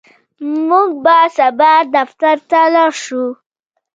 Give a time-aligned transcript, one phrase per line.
[0.67, 3.25] موږ به سبا دفتر ته لاړ شو.